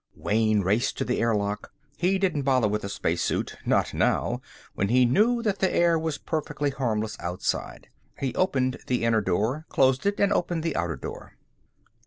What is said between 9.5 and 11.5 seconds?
closed it, and opened the outer door.